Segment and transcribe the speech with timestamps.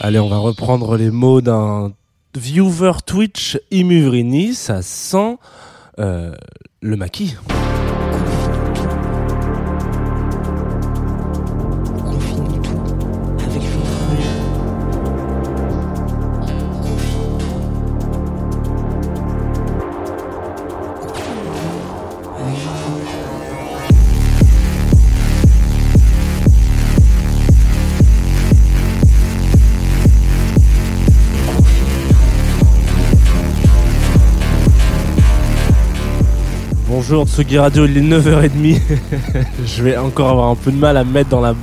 [0.00, 1.92] Allez, on va reprendre les mots d'un
[2.36, 4.54] viewer Twitch Imuvrini.
[4.54, 5.38] Ça sent
[6.00, 6.34] euh,
[6.80, 7.36] le maquis.
[37.14, 38.80] Bonjour Tsugi Radio, il est 9h30.
[39.64, 41.54] je vais encore avoir un peu de mal à me mettre dans la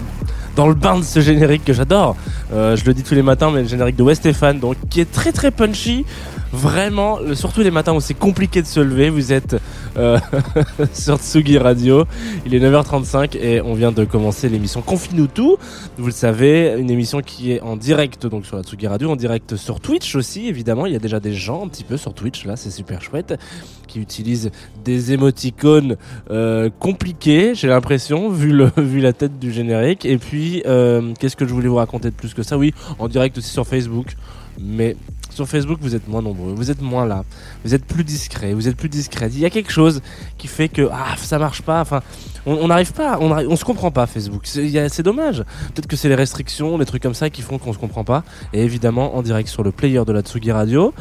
[0.56, 2.16] dans le bain de ce générique que j'adore.
[2.54, 5.12] Euh, je le dis tous les matins, mais le générique de Westéphane, donc qui est
[5.12, 6.06] très très punchy.
[6.54, 9.10] Vraiment, surtout les matins où c'est compliqué de se lever.
[9.10, 9.56] Vous êtes
[9.98, 10.20] euh,
[10.94, 12.06] sur Tsugi Radio.
[12.46, 15.58] Il est 9h35 et on vient de commencer l'émission Confine-nous tout.
[15.98, 19.16] Vous le savez, une émission qui est en direct donc sur la Tsugi Radio, en
[19.16, 20.48] direct sur Twitch aussi.
[20.48, 23.02] Évidemment, il y a déjà des gens un petit peu sur Twitch là, c'est super
[23.02, 23.40] chouette,
[23.88, 24.52] qui utilisent
[24.84, 25.96] des émoticônes
[26.32, 27.56] euh, compliqués.
[27.56, 30.06] J'ai l'impression, vu vu la tête du générique.
[30.06, 32.58] Et puis, euh, qu'est-ce que je voulais vous raconter de plus que ça?
[32.58, 34.16] Oui, en direct aussi sur Facebook,
[34.60, 34.96] mais
[35.32, 37.24] sur Facebook, vous êtes moins nombreux, vous êtes moins là,
[37.64, 39.30] vous êtes plus discret, vous êtes plus discret.
[39.32, 40.02] Il y a quelque chose
[40.38, 41.82] qui fait que ah ça marche pas.
[41.82, 42.02] Enfin,
[42.46, 44.44] on n'arrive pas, on, on se comprend pas Facebook.
[44.46, 45.44] C'est dommage.
[45.74, 48.24] Peut-être que c'est les restrictions, les trucs comme ça qui font qu'on se comprend pas.
[48.54, 50.94] Et évidemment, en direct sur le player de la Tsugi Radio.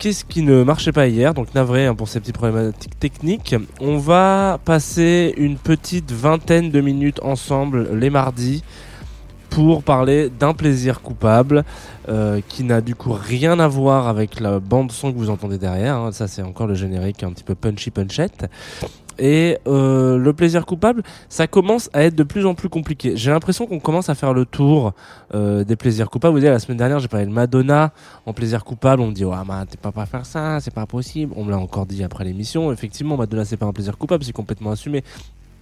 [0.00, 1.34] Qu'est-ce qui ne marchait pas hier?
[1.34, 3.54] Donc navré hein, pour ces petites problématiques techniques.
[3.80, 8.64] On va passer une petite vingtaine de minutes ensemble les mardis
[9.50, 11.64] pour parler d'un plaisir coupable
[12.08, 15.58] euh, qui n'a du coup rien à voir avec la bande son que vous entendez
[15.58, 15.96] derrière.
[15.96, 16.12] hein.
[16.12, 18.46] Ça c'est encore le générique un petit peu punchy punchette.
[19.22, 23.12] Et euh, le plaisir coupable, ça commence à être de plus en plus compliqué.
[23.16, 24.94] J'ai l'impression qu'on commence à faire le tour
[25.34, 26.32] euh, des plaisirs coupables.
[26.34, 27.92] Vous savez, la semaine dernière, j'ai parlé de Madonna
[28.24, 29.02] en plaisir coupable.
[29.02, 31.34] On me dit, ouais, man, t'es pas pas faire ça, c'est pas possible.
[31.36, 32.72] On me l'a encore dit après l'émission.
[32.72, 35.04] Effectivement, Madonna, c'est pas un plaisir coupable, c'est complètement assumé.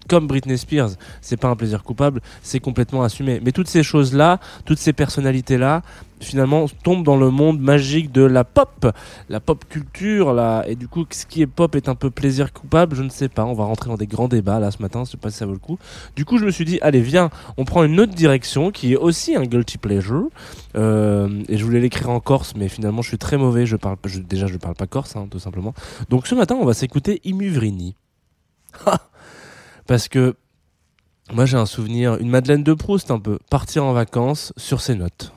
[0.08, 3.40] Comme Britney Spears, c'est pas un plaisir coupable, c'est complètement assumé.
[3.44, 5.82] Mais toutes ces choses-là, toutes ces personnalités-là,
[6.20, 8.90] finalement, tombent dans le monde magique de la pop,
[9.28, 10.64] la pop culture, là.
[10.66, 13.28] Et du coup, ce qui est pop est un peu plaisir coupable, je ne sais
[13.28, 13.44] pas.
[13.44, 15.46] On va rentrer dans des grands débats, là, ce matin, je sais pas si ça
[15.46, 15.78] vaut le coup.
[16.16, 18.96] Du coup, je me suis dit, allez, viens, on prend une autre direction qui est
[18.96, 20.28] aussi un guilty pleasure.
[20.74, 23.66] Euh, et je voulais l'écrire en corse, mais finalement, je suis très mauvais.
[23.66, 25.74] Je parle, je- déjà, je parle pas corse, hein, tout simplement.
[26.08, 27.94] Donc, ce matin, on va s'écouter Imuvrini.
[29.88, 30.36] Parce que
[31.32, 34.94] moi, j'ai un souvenir, une Madeleine de Proust un peu, partir en vacances sur ces
[34.94, 35.32] notes.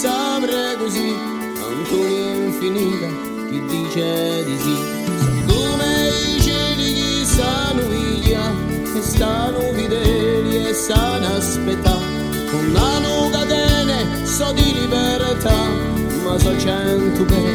[0.00, 1.14] Che s'apre così,
[1.62, 3.08] Antonio infinita,
[3.50, 4.74] chi dice di sì.
[5.46, 8.40] Come i cieli che stanno via,
[8.94, 12.18] che stanno fedeli e sanno aspettare.
[12.50, 15.54] Non hanno catene, so di libertà,
[16.24, 17.49] ma so cento bene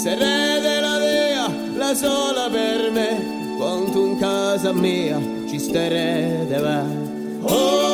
[0.00, 0.18] picchiare.
[0.18, 6.56] Sarete la dea, la sola per me, quanto in casa mia ci starete.
[7.42, 7.89] Oh,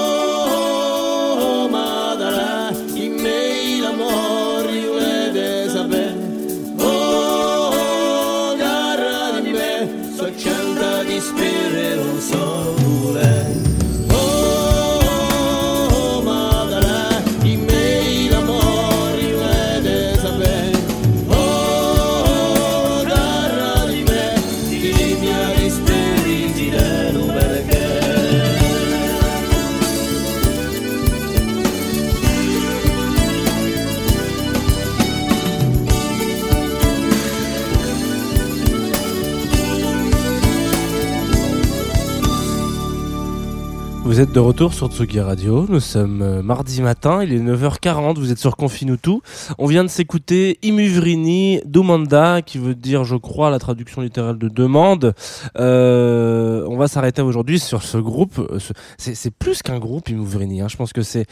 [44.06, 48.14] Vous êtes de retour sur Tsugi Radio, nous sommes euh, mardi matin, il est 9h40,
[48.18, 49.18] vous êtes sur Confinutu.
[49.58, 54.48] On vient de s'écouter Imuvrini Dumanda, qui veut dire, je crois, la traduction littérale de
[54.48, 55.12] demande.
[55.58, 58.40] Euh, on va s'arrêter aujourd'hui sur ce groupe.
[58.58, 60.60] Ce- C'est plus qu'un groupe, Imuvrini.
[60.62, 60.68] Hein.
[60.68, 61.26] Je pense que c'est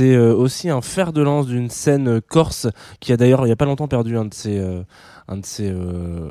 [0.00, 2.66] euh, aussi un fer de lance d'une scène euh, corse
[3.00, 4.58] qui a d'ailleurs, il y a pas longtemps, perdu un de ses...
[4.58, 4.82] euh,
[5.28, 6.30] un de ses euh,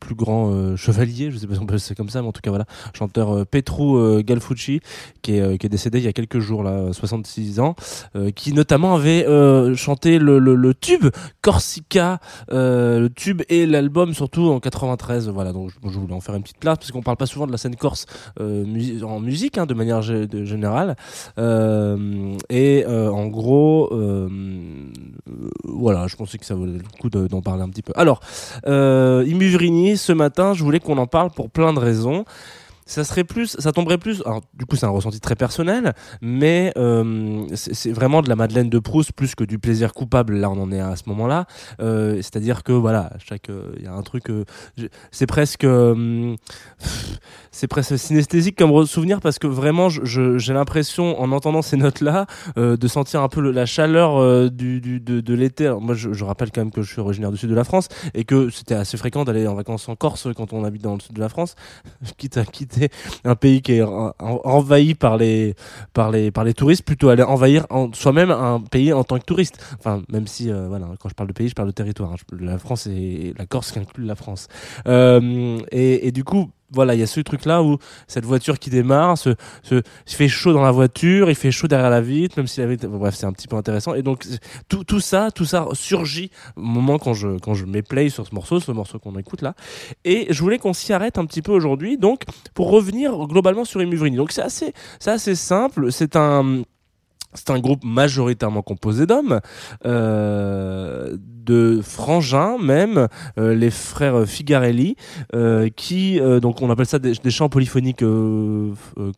[0.00, 2.32] plus grands euh, chevaliers, je sais pas si on peut c'est comme ça, mais en
[2.32, 4.80] tout cas voilà, chanteur euh, Petru Galfucci,
[5.22, 7.74] qui est, décédé il y a quelques jours, là, 66 ans,
[8.34, 9.26] qui notamment avait
[9.76, 11.06] chanté le, tube
[11.42, 12.20] Corsica,
[12.50, 15.28] le tube et l'album surtout en 93.
[15.28, 17.52] Voilà, donc je, voulais en faire une petite place parce qu'on parle pas souvent de
[17.52, 18.06] la scène corse
[18.40, 20.96] en musique, hein, de manière générale.
[22.48, 23.90] Et en gros,
[25.64, 27.42] voilà, je pensais que ça valait le coup de- d'en
[27.96, 28.20] Alors,
[28.66, 29.24] euh,
[29.96, 32.24] ce matin, je voulais qu'on en parle pour plein de raisons.
[32.88, 34.22] Ça serait plus, ça tomberait plus.
[34.54, 35.92] Du coup, c'est un ressenti très personnel,
[36.22, 40.36] mais euh, c'est vraiment de la Madeleine de Proust plus que du plaisir coupable.
[40.36, 41.44] Là, on en est à ce moment-là.
[41.80, 44.32] Euh, C'est-à-dire que voilà, chaque, euh, il y a un truc.
[45.10, 45.66] c'est presque,
[47.50, 52.24] c'est presque synesthésique comme souvenir parce que vraiment, j'ai l'impression, en entendant ces notes-là,
[52.56, 55.70] de sentir un peu la chaleur du, de, l'été.
[55.78, 57.88] Moi, je, je rappelle quand même que je suis originaire du sud de la France
[58.14, 61.00] et que c'était assez fréquent d'aller en vacances en Corse quand on habite dans le
[61.00, 61.54] sud de la France,
[62.16, 62.77] quitte à quitter
[63.24, 65.54] un pays qui est en- en- envahi par les
[65.92, 69.24] par les par les touristes, plutôt aller envahir en- soi-même un pays en tant que
[69.24, 69.56] touriste.
[69.78, 72.12] Enfin, même si euh, voilà, quand je parle de pays, je parle de territoire.
[72.12, 72.16] hein.
[72.40, 74.48] La France et la Corse qui inclut la France.
[74.86, 76.50] Euh, et du coup.
[76.70, 79.34] Voilà, il y a ce truc-là où cette voiture qui démarre, se,
[80.06, 82.86] fait chaud dans la voiture, il fait chaud derrière la vitre, même si la vitre,
[82.88, 83.94] bref, c'est un petit peu intéressant.
[83.94, 84.26] Et donc,
[84.68, 88.26] tout, tout ça, tout ça surgit au moment quand je, quand je mets play sur
[88.26, 89.54] ce morceau, ce morceau qu'on écoute là.
[90.04, 93.80] Et je voulais qu'on s'y arrête un petit peu aujourd'hui, donc, pour revenir globalement sur
[93.80, 94.16] Imuvrini.
[94.16, 95.90] Donc, c'est assez, c'est assez simple.
[95.90, 96.62] C'est un,
[97.34, 99.40] c'est un groupe majoritairement composé d'hommes,
[99.84, 103.08] euh, de frangins même,
[103.38, 104.96] euh, les frères Figarelli,
[105.34, 108.04] euh, qui donc on appelle ça des, chants polyphoniques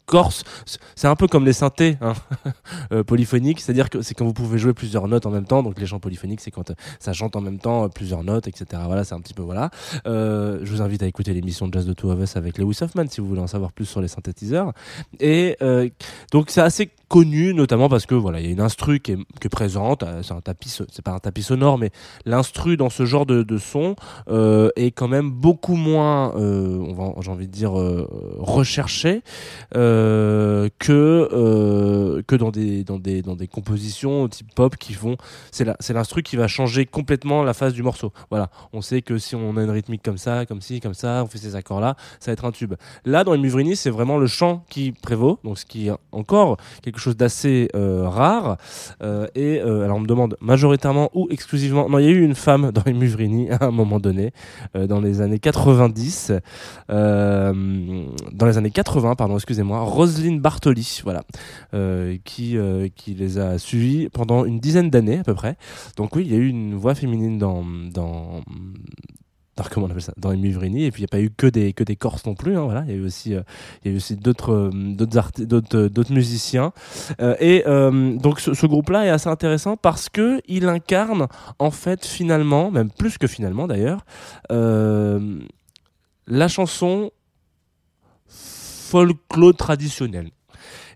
[0.07, 0.45] corses.
[0.97, 2.14] C'est un peu comme les synthés hein,
[3.07, 5.62] polyphoniques, c'est-à-dire que c'est quand vous pouvez jouer plusieurs notes en même temps.
[5.62, 8.83] Donc les chants polyphoniques, c'est quand ça chante en même temps plusieurs notes, etc.
[8.87, 9.71] Voilà, c'est un petit peu voilà.
[10.05, 13.21] Je vous invite à écouter l'émission Jazz de Two of Us avec Lewis Hoffman si
[13.21, 14.73] vous voulez en savoir plus sur les synthétiseurs.
[15.21, 15.57] Et
[16.33, 19.49] donc c'est assez connu notamment parce que voilà il y a une instru qui est,
[19.49, 21.90] présente euh, c'est un tapis c'est pas un tapis sonore mais
[22.25, 23.97] l'instru dans ce genre de, son
[24.28, 29.23] euh, est quand même beaucoup moins euh, j'ai envie de dire recherché
[29.73, 30.71] que
[32.26, 35.16] que dans des dans des dans des compositions type pop qui vont
[35.50, 38.12] c'est la, c'est l'instru qui va changer complètement la phase du morceau.
[38.30, 38.50] Voilà.
[38.73, 41.26] On sait que si on a une rythmique comme ça comme ci comme ça on
[41.26, 42.75] fait ces accords là ça va être un tube.
[43.04, 46.99] Là dans Muvrini c'est vraiment le chant qui prévaut donc ce qui est encore quelque
[47.00, 47.69] chose d'assez
[48.06, 48.56] rare.
[49.02, 51.88] Euh, et euh, alors on me demande majoritairement ou exclusivement.
[51.88, 54.32] Non, il y a eu une femme dans les Muvrini à un moment donné,
[54.76, 56.32] euh, dans les années 90,
[56.90, 57.52] euh,
[58.32, 61.23] dans les années 80, pardon, excusez-moi, Roselyne Bartoli, voilà,
[61.75, 65.56] euh, qui euh, qui les a suivis pendant une dizaine d'années à peu près.
[65.97, 67.64] Donc oui, il y a eu une voix féminine dans
[69.62, 70.85] dans- comment on appelle ça dans les Muvrini.
[70.85, 72.64] Et puis il n'y a pas eu que des que des Corses non plus hein,
[72.64, 72.85] voilà.
[72.87, 73.43] Il y a eu aussi euh,
[73.97, 74.71] aussi d'autres euh,
[75.75, 76.73] euh, musiciens.
[77.40, 81.26] Et donc ce, ce groupe là est assez intéressant parce que il incarne
[81.59, 84.05] en fait finalement même plus que finalement d'ailleurs
[86.26, 87.11] la chanson
[88.26, 90.31] folklore traditionnelle.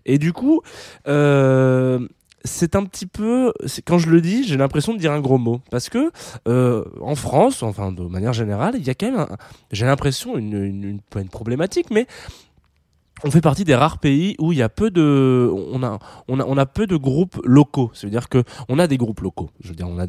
[0.05, 0.61] Et du coup
[2.45, 3.51] c'est un petit peu,
[3.85, 5.61] quand je le dis, j'ai l'impression de dire un gros mot.
[5.71, 6.11] Parce que
[6.47, 9.25] euh, en France, enfin de manière générale, il y a quand même,
[9.71, 12.07] j'ai l'impression, une, une problématique, mais
[13.23, 16.39] on fait partie des rares pays où il y a peu de, on a, on
[16.39, 17.89] a, on a peu de groupes locaux.
[17.93, 19.49] Ça veut dire que on a des groupes locaux.
[19.61, 20.05] Je veux dire, on a,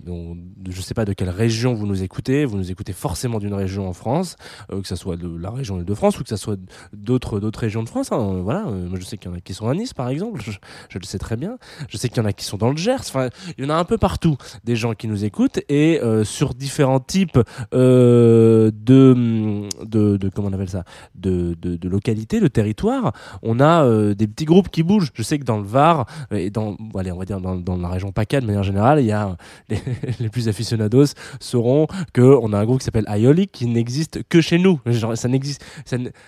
[0.68, 2.44] je sais pas de quelle région vous nous écoutez.
[2.44, 4.36] Vous nous écoutez forcément d'une région en France,
[4.72, 6.58] euh, que ça soit de la région de France ou que ça soit
[6.92, 8.10] d'autres, d'autres régions de France.
[8.10, 8.40] hein.
[8.42, 8.66] Voilà.
[8.66, 10.40] Euh, moi, je sais qu'il y en a qui sont à Nice, par exemple.
[10.42, 11.58] Je, le sais très bien.
[11.88, 13.00] Je sais qu'il y en a qui sont dans le Gers.
[13.00, 16.24] Enfin, il y en a un peu partout des gens qui nous écoutent et euh,
[16.24, 17.38] sur différents types
[17.72, 20.84] euh, de, de, de comment on appelle ça,
[21.14, 22.95] de, de localités, de territoires.
[23.42, 25.10] On a euh, des petits groupes qui bougent.
[25.14, 27.88] Je sais que dans le Var euh, et dans, allez, on va dire dans, la
[27.88, 29.36] région PACA de manière générale, il y a
[29.68, 34.40] les, plus aficionados sauront que on a un groupe qui s'appelle Aeolic qui n'existe que
[34.40, 34.80] chez nous.
[34.86, 35.64] Genre, ça n'existe.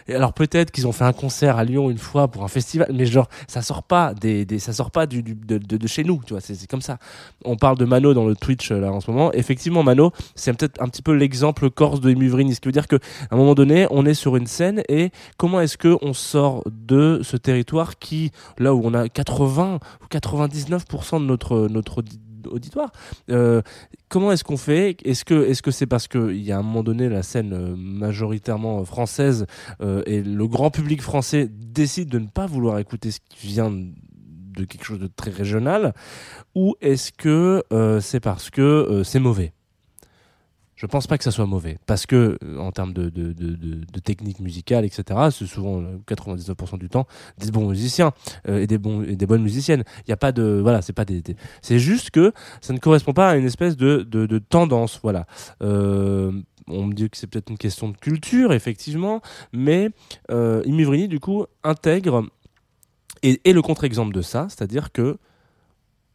[0.08, 3.06] Alors peut-être qu'ils ont fait un concert à Lyon une fois pour un festival, mais
[3.06, 6.20] genre ça sort pas des, ça sort pas du, de, chez nous.
[6.26, 6.98] Tu vois, c'est c'est comme ça.
[7.44, 9.32] On parle de Mano dans le Twitch euh, là en ce moment.
[9.32, 12.54] Effectivement, Mano, c'est peut-être un petit peu l'exemple corse de Emuvrini.
[12.54, 15.10] Ce qui veut dire que à un moment donné, on est sur une scène et
[15.37, 20.06] comment est-ce que on sort de ce territoire qui, là où on a 80 ou
[20.06, 22.90] 99% de notre notre audi- auditoire,
[23.30, 23.62] euh,
[24.08, 24.96] comment est-ce qu'on fait?
[25.04, 27.74] Est-ce que est-ce c'est parce que il y a un moment donné la scène euh,
[27.76, 29.46] majoritairement française
[29.80, 33.70] euh, et le grand public français décide de ne pas vouloir écouter ce qui vient
[33.70, 35.94] de quelque chose de très régional
[36.54, 37.62] ou est-ce que
[38.00, 39.52] c'est parce que c'est mauvais?
[40.78, 43.11] Je pense pas que ça soit mauvais parce que euh, en termes de,
[44.04, 47.06] technique musicale etc c'est souvent euh, 99% du temps
[47.38, 48.12] des bons musiciens
[48.49, 51.23] euh, et des bonnes musiciennes il a pas de voilà c'est pas des,
[51.62, 55.26] c'est juste que ça ne correspond pas à une espèce de, tendance voilà
[55.62, 56.32] euh,
[56.68, 59.20] on me dit que c'est peut-être une question de culture effectivement
[59.52, 59.90] mais
[60.30, 62.25] euh, Imivrini du coup intègre
[63.23, 65.18] et, et le contre-exemple de ça c'est-à-dire que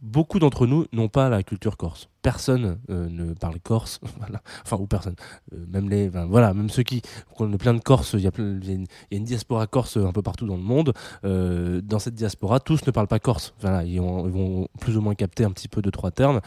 [0.01, 2.09] beaucoup d'entre nous n'ont pas la culture corse.
[2.23, 3.99] Personne euh, ne parle corse,
[4.65, 5.15] enfin ou personne.
[5.53, 7.01] Euh, même les, voilà, même ceux qui,
[7.37, 8.13] on est plein de Corses.
[8.13, 8.85] Il y a, une,
[9.25, 10.93] diaspora corse un peu partout dans le monde.
[11.25, 13.53] Euh, dans cette diaspora, tous ne parlent pas corse.
[13.59, 16.39] Voilà, ils, ont- ils vont plus ou moins capter un petit peu deux trois termes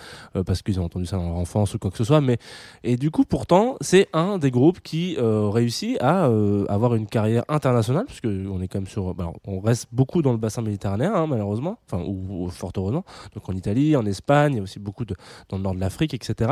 [0.47, 2.23] parce qu'ils ont entendu ça dans leur enfance ou quoi que ce soit.
[2.23, 2.39] Mais
[2.83, 6.31] et du coup, pourtant, c'est un des groupes qui réussit à
[6.69, 9.15] avoir une carrière internationale, parce que on est quand sur,
[9.47, 13.05] on reste beaucoup dans le bassin méditerranéen, hein, malheureusement, enfin ou, fort heureusement.
[13.35, 16.15] Donc en Italie, en Espagne, il y a aussi beaucoup dans le nord de l'Afrique,
[16.15, 16.51] etc.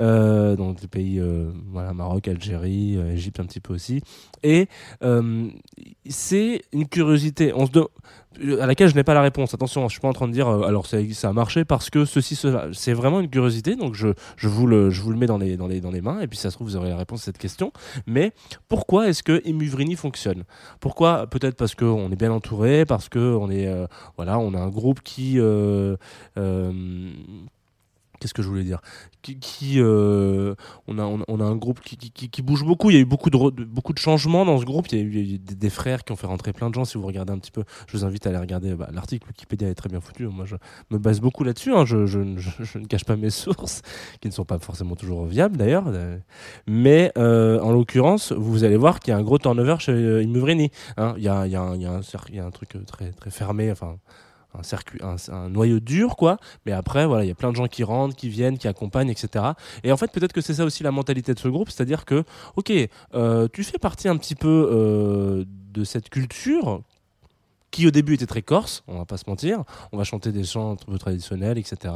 [0.00, 4.00] Euh, donc les pays, euh, voilà, Maroc, Algérie, euh, Égypte un petit peu aussi.
[4.42, 4.68] Et
[5.02, 5.48] euh,
[6.08, 7.52] c'est une curiosité.
[8.58, 9.52] À laquelle je n'ai pas la réponse.
[9.52, 12.34] Attention, je suis pas en train de dire alors ça, a marché parce que ceci
[12.34, 12.68] cela.
[12.72, 13.76] C'est vraiment une curiosité.
[13.76, 16.00] Donc je, je vous le je vous le mets dans les dans les dans les
[16.00, 17.72] mains et puis ça se trouve vous aurez la réponse à cette question.
[18.06, 18.32] Mais
[18.68, 20.44] pourquoi est-ce que Imuvrini fonctionne?
[20.80, 21.26] Pourquoi?
[21.26, 23.70] Peut-être parce que on est bien entouré, parce que on est
[24.16, 25.38] voilà, on a un groupe qui
[28.22, 28.80] Qu'est-ce que je voulais dire
[29.20, 30.54] Qui, euh,
[30.86, 32.88] on, a, on, a, un groupe qui, bouge beaucoup.
[32.88, 34.86] Il y a eu beaucoup de, beaucoup de changements dans ce groupe.
[34.92, 36.84] Il y a eu, des, frères qui ont fait rentrer plein de gens.
[36.84, 39.26] Si vous regardez un petit peu, je vous invite à aller regarder bah, l'article.
[39.26, 40.28] Wikipédia est très bien foutu.
[40.28, 40.54] Moi, je
[40.92, 41.74] me base beaucoup là-dessus.
[41.74, 41.84] hein.
[41.84, 43.82] Je, ne cache pas mes sources,
[44.20, 45.86] qui ne sont pas forcément toujours viables d'ailleurs.
[46.68, 50.22] Mais euh, en l'occurrence, vous allez voir qu'il y a un gros turnover chez euh,
[50.22, 50.70] Imuvrini.
[50.96, 51.14] hein.
[51.16, 53.72] Il y, a, il y, a un- truc très, très fermé.
[53.72, 53.96] Enfin,
[55.30, 56.38] un noyau dur, quoi.
[56.66, 59.10] Mais après, voilà, il y a plein de gens qui rentrent, qui viennent, qui accompagnent,
[59.10, 59.44] etc.
[59.84, 62.24] Et en fait, peut-être que c'est ça aussi la mentalité de ce groupe, c'est-à-dire que,
[62.56, 62.72] ok,
[63.14, 66.82] euh, tu fais partie un petit peu euh, de cette culture
[67.70, 70.44] qui au début était très corse, on va pas se mentir, on va chanter des
[70.44, 71.94] chants un peu traditionnels, etc.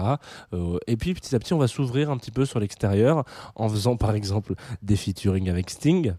[0.55, 3.69] Euh, et puis petit à petit, on va s'ouvrir un petit peu sur l'extérieur en
[3.69, 6.15] faisant par exemple des featuring avec Sting,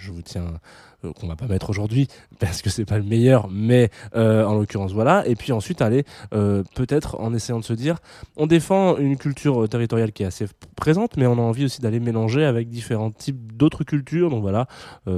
[0.00, 0.44] je vous tiens
[1.04, 2.08] euh, qu'on va pas mettre aujourd'hui
[2.40, 5.26] parce que c'est pas le meilleur, mais euh, en l'occurrence voilà.
[5.26, 6.04] Et puis ensuite aller
[6.34, 7.98] euh, peut-être en essayant de se dire,
[8.36, 11.80] on défend une culture euh, territoriale qui est assez présente, mais on a envie aussi
[11.80, 14.30] d'aller mélanger avec différents types d'autres cultures.
[14.30, 14.66] Donc voilà,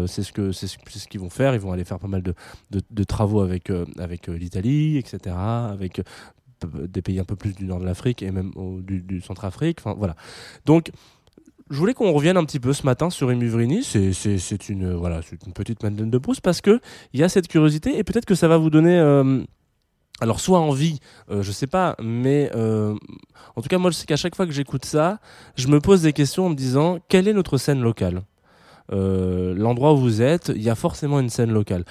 [0.06, 1.54] c'est ce que c'est ce, qu'ils vont faire.
[1.54, 2.34] Ils vont aller faire pas mal de,
[2.70, 5.36] de, travaux avec avec l'Italie, etc.
[5.36, 6.00] Avec
[6.66, 9.78] des pays un peu plus du nord de l'Afrique et même du, du Centrafrique.
[9.80, 10.16] Enfin voilà.
[10.66, 10.90] Donc
[11.72, 13.82] je voulais qu'on revienne un petit peu ce matin sur Emuvrini.
[13.82, 16.80] C'est, une, euh, voilà, une petite Madeleine de Proust parce que
[17.14, 19.42] il y a cette curiosité et peut-être que ça va vous donner, euh,
[20.20, 21.00] alors soit envie,
[21.30, 22.94] euh, je sais pas, mais euh,
[23.56, 25.18] en tout cas moi je sais qu'à chaque fois que j'écoute ça,
[25.56, 28.22] je me pose des questions en me disant quelle est notre scène locale?
[28.92, 31.84] Euh, l'endroit où vous êtes, il y a forcément une scène locale.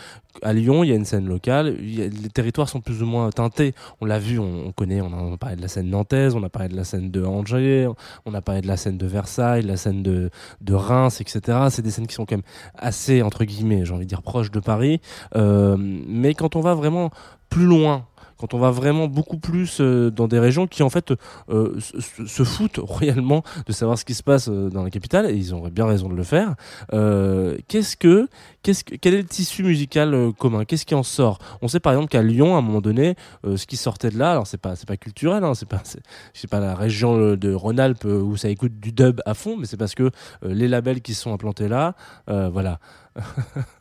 [0.44, 1.68] À Lyon, il y a une scène locale.
[1.68, 3.74] A- les territoires sont plus ou moins teintés.
[4.00, 5.02] On l'a vu, on, on connaît.
[5.02, 7.90] On a parlé de la scène nantaise, on a parlé de la scène de Angers,
[8.26, 10.30] on a parlé de la scène de Versailles, la scène de,
[10.62, 11.58] de Reims, etc.
[11.70, 12.44] C'est des scènes qui sont quand même
[12.78, 15.02] assez entre guillemets, j'ai envie de dire proches de Paris.
[15.36, 17.10] Euh, mais quand on va vraiment
[17.50, 18.06] plus loin
[18.42, 21.14] quand on va vraiment beaucoup plus euh, dans des régions qui en fait
[21.50, 25.34] euh, se, foutent royalement de savoir ce qui se passe euh, dans la capitale et
[25.36, 26.56] ils auraient bien raison de le faire.
[27.68, 28.28] Qu'est-ce que,
[28.64, 30.66] qu'est-ce que, quel est le tissu musical commun?
[30.66, 31.38] Qu'est-ce qui en sort?
[31.62, 34.32] On sait par exemple qu'à Lyon, à un moment donné, ce qui sortait de là,
[34.32, 35.84] alors c'est pas, c'est pas culturel, hein, c'est pas,
[36.34, 39.78] c'est, pas la région de Rhône-Alpes où ça écoute du dub à fond, mais c'est
[39.78, 40.10] parce que
[40.42, 41.96] les labels qui sont implantés là,
[42.28, 42.80] voilà.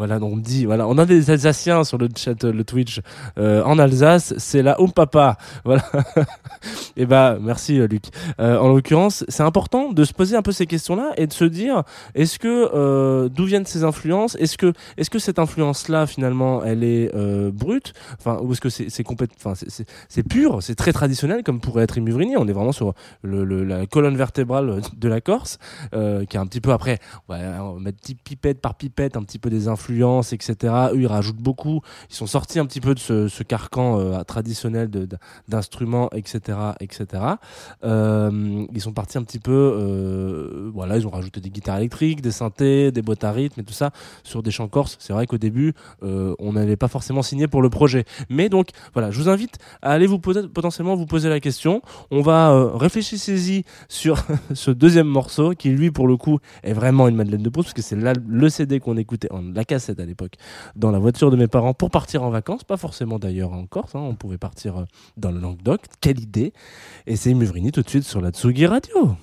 [0.00, 3.02] Voilà, on me dit, voilà, on a des Alsaciens sur le chat, euh, le Twitch
[3.36, 5.82] euh, en Alsace, c'est la Home Papa, voilà.
[6.96, 8.04] et bah, merci euh, Luc.
[8.40, 11.44] Euh, en l'occurrence, c'est important de se poser un peu ces questions-là et de se
[11.44, 11.82] dire,
[12.14, 14.36] est-ce que euh, d'où viennent ces influences?
[14.36, 17.92] Est-ce que, est-ce que cette influence-là finalement, elle est euh, brute?
[18.18, 19.04] Enfin, ou est-ce que c'est, c'est
[19.36, 22.38] enfin, c'est, c'est, pur, c'est très traditionnel comme pourrait être Imuvrini.
[22.38, 25.58] On est vraiment sur le, le- la colonne vertébrale de la Corse,
[25.94, 29.22] euh, qui est un petit peu après ouais, on va mettre pipette par pipette un
[29.24, 30.74] petit peu des influences, etc.
[30.92, 31.80] Eux, ils rajoutent beaucoup.
[32.10, 34.90] Ils sont sortis un petit peu de ce, carcan euh, traditionnel
[35.48, 37.22] d'instruments, etc., etc.
[37.84, 42.20] Euh, ils sont partis un petit peu, euh, voilà, ils ont rajouté des guitares électriques,
[42.20, 43.90] des synthés, des boîtes à rythme et tout ça
[44.22, 44.96] sur des chants corses.
[45.00, 48.04] C'est vrai qu'au début, on n'avait pas forcément signé pour le projet.
[48.28, 51.82] Mais donc, voilà, je vous invite à aller vous potentiellement vous poser la question.
[52.10, 57.08] On va euh, réfléchissez-y sur ce deuxième morceau qui, lui, pour le coup, est vraiment
[57.08, 60.04] une Madeleine de Proust parce que c'est là le CD qu'on écoutait, en, la à
[60.04, 60.34] l'époque,
[60.76, 62.64] dans la voiture de mes parents pour partir en vacances.
[62.64, 64.84] Pas forcément d'ailleurs en Corse, hein, on pouvait partir euh,
[65.16, 65.82] dans le Languedoc.
[66.00, 66.52] Quelle idée
[67.06, 69.16] Et c'est Muvrini tout de suite sur la Tsugi Radio.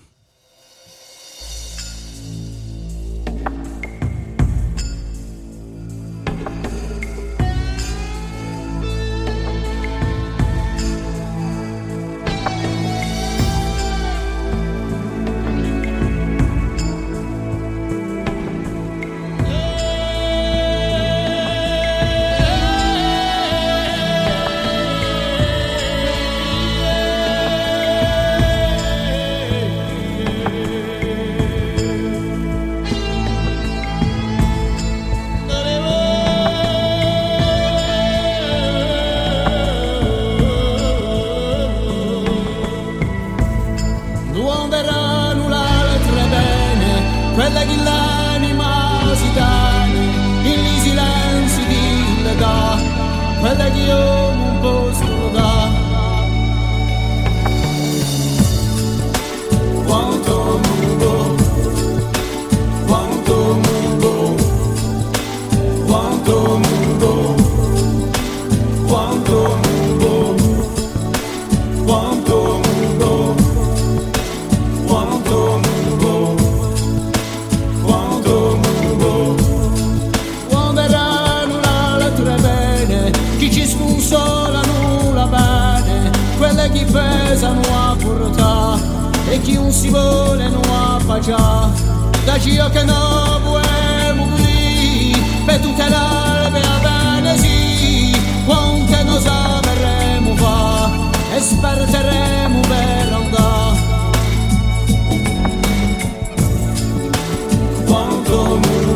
[108.27, 108.86] Quanto mugo,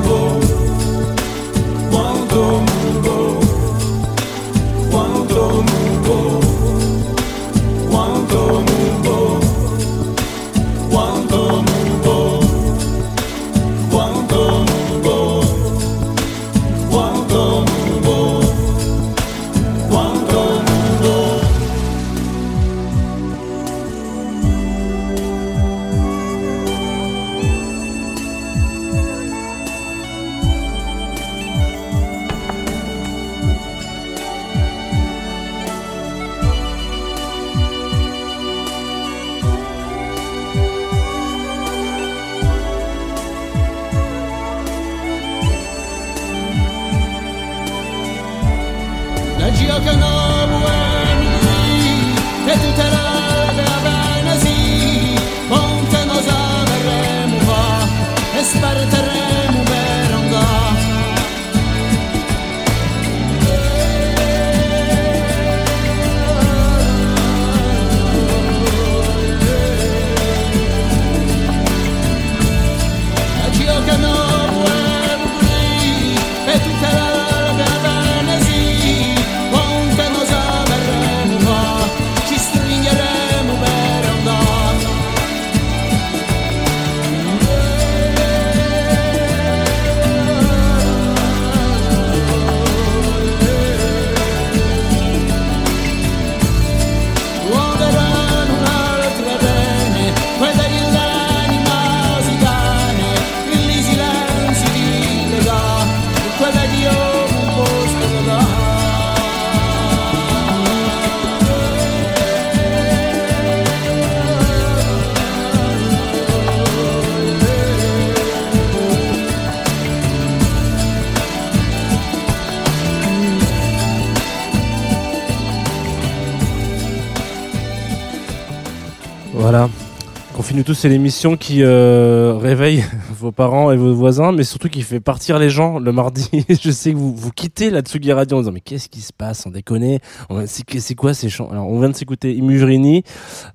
[130.52, 134.82] Confine tous, c'est l'émission qui euh, réveille vos parents et vos voisins, mais surtout qui
[134.82, 136.30] fait partir les gens le mardi.
[136.50, 139.14] Je sais que vous, vous quittez la Tsugi Radio en disant mais qu'est-ce qui se
[139.14, 140.00] passe, on déconne.
[140.48, 141.48] C'est quoi ces chants?
[141.52, 143.06] Alors on vient de s'écouter Imugrini,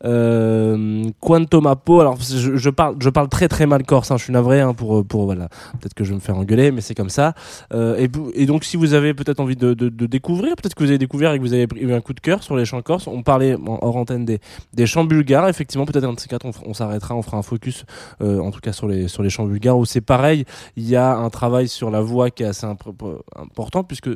[0.07, 2.01] euh, Quanto Mapo.
[2.01, 4.11] Alors je, parle, je parle très très mal corse.
[4.11, 5.51] Hein, je suis navré hein, pour pour voilà.
[5.79, 7.35] Peut-être que je vais me faire engueuler, mais c'est comme ça.
[7.75, 9.75] Euh, et, donc si vous avez peut-être envie de,
[10.07, 12.43] découvrir, peut-être que vous avez découvert et que vous avez eu un coup de cœur
[12.43, 13.07] sur les chants corses.
[13.07, 14.41] On parlait en hors antenne des
[14.73, 15.51] des chants bulgares.
[15.51, 17.85] Effectivement, peut-être un de ces quatre, on, on s'arrêtera, on fera un focus,
[18.21, 19.79] euh, en tout cas sur les sur les chants bulgares.
[19.79, 20.45] Où c'est pareil,
[20.77, 24.11] il y a un travail sur la voix qui est assez important puisque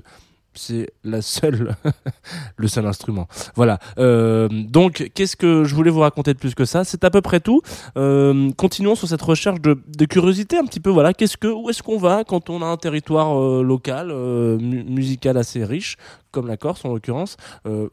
[0.53, 1.77] c'est la seule,
[2.57, 3.29] le seul instrument.
[3.55, 3.79] Voilà.
[3.99, 6.83] Euh, donc, qu'est-ce que je voulais vous raconter de plus que ça?
[6.83, 7.63] C'est à peu près tout.
[7.97, 10.91] Euh, continuons sur cette recherche de, curiosité un petit peu.
[10.91, 11.15] Voilà.
[11.15, 15.65] Qu'est-ce que, où est-ce qu'on va quand on a un territoire local, mu- musical assez
[15.65, 15.97] riche,
[16.33, 17.37] comme la Corse en l'occurrence,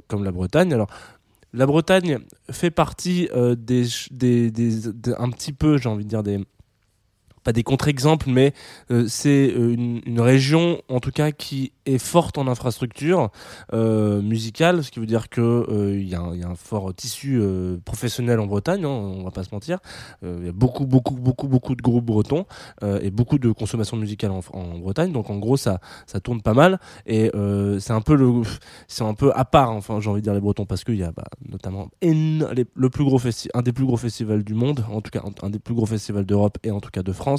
[0.08, 0.74] comme la Bretagne?
[0.74, 0.88] Alors.
[1.54, 2.20] La Bretagne
[2.52, 6.40] fait partie euh, des, des- des- un petit peu, j'ai envie de dire des
[7.48, 8.54] pas des contre-exemples, mais
[8.92, 9.74] euh, c'est euh,
[10.06, 13.30] une, région en tout cas qui est forte en infrastructure
[13.72, 16.50] euh, musicale, ce qui veut dire que euh, il y, a un- il y a
[16.50, 19.80] un fort tissu euh, professionnel en Bretagne, hein, on va pas se mentir.
[20.26, 22.46] Euh, Il y a beaucoup, beaucoup, beaucoup, beaucoup de groupes bretons
[22.84, 25.14] euh, et beaucoup de consommation musicale en, Bretagne.
[25.14, 28.30] Donc en gros, ça, ça tourne pas mal et euh, c'est un peu le,
[28.90, 29.72] c'est un peu à part.
[29.72, 33.06] Enfin, j'ai envie de dire les Bretons parce qu'il y a bah, notamment le plus
[33.06, 33.22] gros
[33.54, 36.26] un des plus gros festivals du monde, en tout cas un des plus gros festivals
[36.26, 37.37] d'Europe et en tout cas de France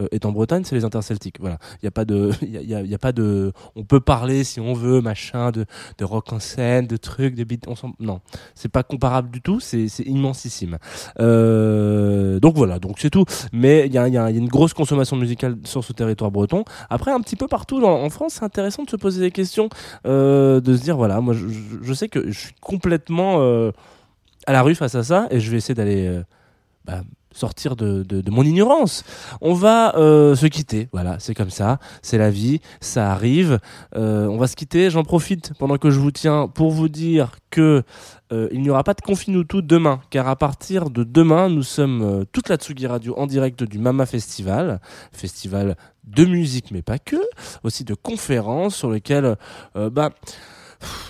[0.00, 1.36] euh, est en Bretagne, c'est les Interceltiques.
[1.40, 4.44] Voilà, il y a pas de, y y y a pas de, on peut parler
[4.44, 5.64] si on veut, machin, de,
[5.98, 8.20] de rock en scène, de trucs, de s'en- non,
[8.54, 10.78] c'est pas comparable du tout, c'est immensissime.
[11.20, 13.24] Euh, donc voilà, donc c'est tout.
[13.52, 16.64] Mais il y y a- une grosse consommation musicale sur ce territoire breton.
[16.90, 19.68] Après, un petit peu partout en France, c'est intéressant de se poser des questions,
[20.06, 21.46] euh, de se dire voilà, moi je,
[21.82, 23.40] je- sais que je suis complètement
[24.46, 26.20] à la rue face à ça et je vais essayer d'aller
[26.84, 27.02] bah,
[27.34, 29.04] sortir de, mon ignorance.
[29.40, 33.58] On va euh, se quitter, voilà, c'est comme ça, c'est la vie, ça arrive.
[33.96, 34.90] Euh, on va se quitter.
[34.90, 37.82] J'en profite pendant que je vous tiens pour vous dire que
[38.32, 42.24] euh, il n'y aura pas de Confinutu demain, car à partir de demain, nous sommes
[42.32, 44.80] toute la Tsugi Radio en direct du Mama Festival,
[45.12, 47.16] festival de musique mais pas que,
[47.62, 49.36] aussi de conférences sur lesquelles,
[49.74, 50.10] bah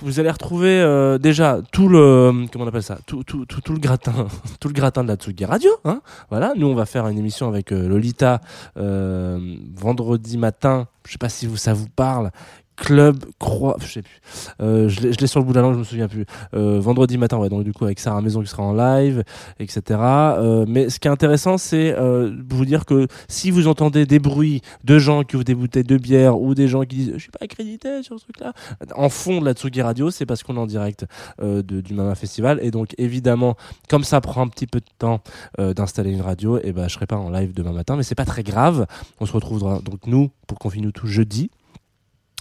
[0.02, 3.78] vous allez retrouver euh, déjà tout le comment on appelle ça tout, tout, tout, le
[3.78, 4.26] gratin
[4.60, 6.00] tout le gratin de la Tsugi Radio hein.
[6.30, 8.40] Voilà nous on va faire une émission avec euh, Lolita
[8.76, 10.88] euh, vendredi matin.
[11.06, 12.30] Je sais pas si vous ça vous parle
[12.76, 14.20] Club Croix, je sais plus.
[14.60, 16.24] Euh, je l'ai sur le bout de la langue, je me souviens plus.
[16.54, 19.22] Euh, vendredi matin, ouais, donc du coup avec Sarah Maison qui sera en live,
[19.60, 19.82] etc.
[20.00, 24.18] Euh, mais ce qui est intéressant, c'est euh, vous dire que si vous entendez des
[24.18, 27.18] bruits de gens qui ouvrent des bouteilles de bière ou des gens qui disent je
[27.18, 28.52] suis pas accrédité sur ce truc-là,
[28.96, 31.06] en fond de la Tsugi Radio, c'est parce qu'on est en direct
[31.40, 33.56] euh, de- du Mama Festival et donc évidemment,
[33.88, 35.20] comme ça prend un petit peu de temps
[35.60, 38.14] euh, d'installer une radio, et ben je serai pas en live demain matin, mais c'est
[38.14, 38.86] pas très grave.
[39.20, 41.50] On se retrouvera donc nous pour Confine tout jeudi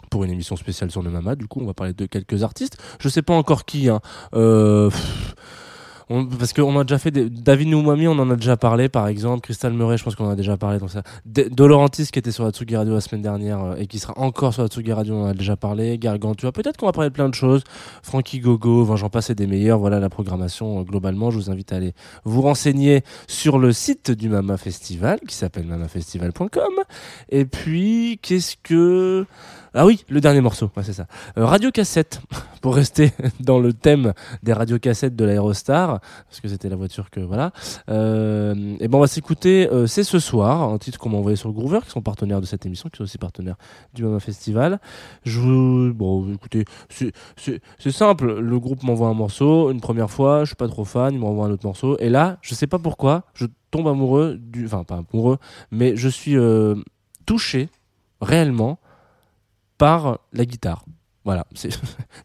[0.10, 1.36] pour une émission spéciale sur le Mama.
[1.36, 2.78] Du coup, on va parler de quelques artistes.
[3.00, 3.90] Je sais pas encore qui.
[3.90, 4.02] Hein.
[4.34, 4.90] Euh,
[6.10, 9.08] On- parce qu'on a déjà fait des, David Noumami, on en a déjà parlé, par
[9.08, 9.42] exemple.
[9.42, 10.80] Crystal Murray, je pense qu'on en a déjà parlé.
[10.80, 10.90] Donc
[11.26, 14.54] Dolorantis, qui était sur la Tsugi Radio la semaine dernière euh, et qui sera encore
[14.54, 15.98] sur la Tsugi Radio, on en a déjà parlé.
[15.98, 17.64] Gargantua, peut-être qu'on va parler de plein de choses.
[18.02, 19.80] Frankie Gogo, enfin, j'en passe et des meilleurs.
[19.80, 21.32] Voilà la programmation euh, globalement.
[21.32, 21.94] Je vous invite à aller
[22.26, 26.74] vous renseigner sur le site du Mama Festival, qui s'appelle mamafestival.com.
[27.30, 29.26] Et puis, qu'est-ce que...
[29.76, 31.08] Ah oui, le dernier morceau, c'est ça.
[31.38, 32.22] Euh, radio cassette,
[32.62, 34.14] pour rester dans le thème
[34.44, 37.52] des radiocassettes de l'Aérostar, parce que c'était la voiture que voilà.
[37.90, 41.36] Euh, et ben on va s'écouter euh, C'est ce soir, un titre qu'on m'a envoyé
[41.36, 43.56] sur Groover, qui sont partenaires de cette émission, qui sont aussi partenaires
[43.94, 44.80] du Mama Festival.
[45.24, 45.94] Je vous...
[45.94, 50.68] Bon, écoutez, c'est simple, le groupe m'envoie un morceau, une première fois, je suis pas
[50.68, 53.88] trop fan, il m'envoie un autre morceau, et là, je sais pas pourquoi, je tombe
[53.88, 54.66] amoureux du...
[54.66, 55.38] Enfin, pas amoureux,
[55.72, 56.76] mais je suis euh,
[57.26, 57.70] touché,
[58.22, 58.80] réellement,
[59.78, 60.86] par la guitare.
[61.26, 61.70] Voilà, je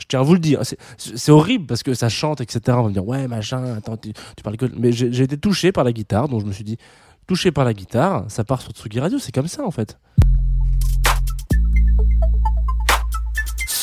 [0.08, 0.62] tiens à vous le dire.
[0.96, 2.60] C'est- horrible parce que ça chante, etc.
[2.78, 4.66] On va me dire, ouais, machin, attends, tu, parles que.
[4.76, 6.78] Mais j'ai été touché par la guitare, donc je me suis dit,
[7.26, 9.98] touché par la guitare, ça part sur Tsugi Radio, c'est comme ça en fait.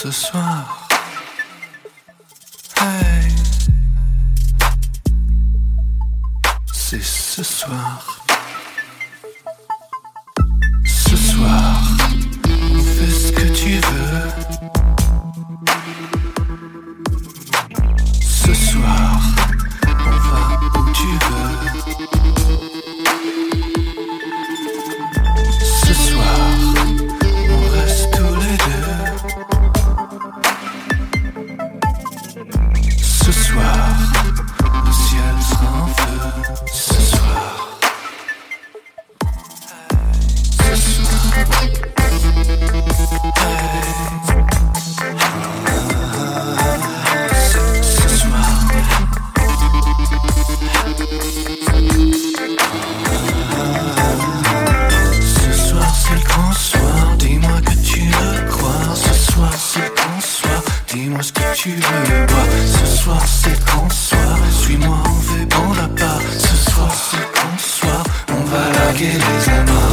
[0.05, 0.87] ce soir.
[6.71, 8.14] C'est ce soir.
[61.15, 62.45] Dis-moi ce que tu veux boire.
[62.65, 66.21] Ce soir c'est grand soir, suis-moi on fait bon la part.
[66.37, 69.84] Ce soir c'est grand soir, on va larguer les amarres.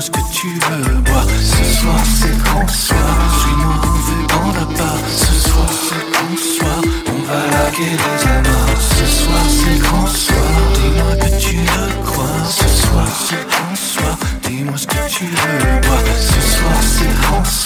[0.00, 1.26] Ce que tu veux boire.
[1.40, 2.98] Ce soir c'est grand soir,
[4.06, 4.98] veut dans la part.
[5.08, 8.80] Ce soir c'est grand soir, on va larguer les amarres.
[8.80, 10.36] Ce soir c'est grand soir,
[10.74, 12.44] dis-moi que tu le crois.
[12.48, 16.02] Ce soir c'est grand soir, dis-moi ce que tu veux boire.
[16.20, 17.65] Ce soir c'est grand soir,